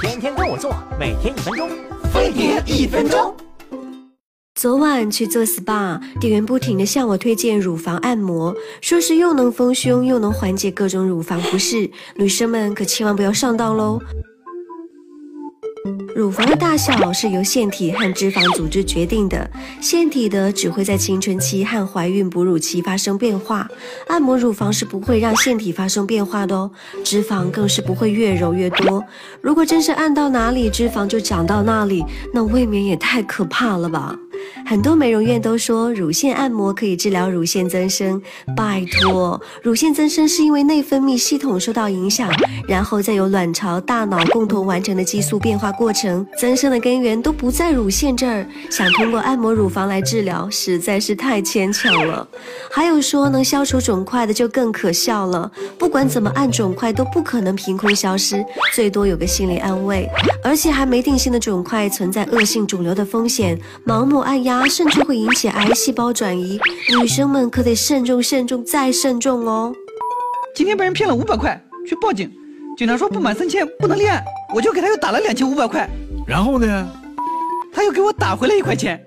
[0.00, 1.68] 天天跟我做，每天一分钟，
[2.12, 3.34] 飞碟一分钟。
[4.54, 14.00] 昨晚去做 SPA，店员不停地向我推荐乳房按摩，说是又能丰胸又能缓解各种乳房不适，女生们可千万不要上当喽。
[16.18, 19.48] 乳房的大小是由腺体和脂肪组织决定的，
[19.80, 23.68] 腺体的只会在青春期和怀孕哺乳期发生变化，
[24.08, 26.68] 按摩乳房是不会让腺体发生变化的哦，
[27.04, 29.04] 脂肪更是不会越揉越多。
[29.40, 32.04] 如果真是按到哪里脂肪就长到那里，
[32.34, 34.18] 那未免也太可怕了吧。
[34.66, 38.20] 很多美容院都说乳腺按摩可以治疗乳腺增生，
[38.56, 42.30] 拜托，乳腺增生是因为内分泌系统受到影响，
[42.66, 52.26] 然后再由卵巢、大脑共同完成的激素变化过程，增生的根源都不在乳腺这儿，想通过按摩乳房来治疗，实在是太牵强了。
[52.70, 58.42] 还有说能消除肿块的就更可笑了，不管怎么按肿块都不可能凭空消失，
[58.74, 60.08] 最多有个心理安慰，
[60.42, 64.38] 而且还没定性的肿块存在恶性肿瘤的风险，盲目按。
[64.38, 66.60] 压甚至会引起癌细胞转移，
[66.96, 69.74] 女生们可得慎重、慎重再慎重哦。
[70.54, 72.30] 今天被人骗了五百块，去报警，
[72.76, 74.22] 警察说不满三千不能立案，
[74.54, 75.90] 我就给他又打了两千五百块，
[76.24, 76.88] 然后呢，
[77.72, 79.04] 他又给我打回来一块钱。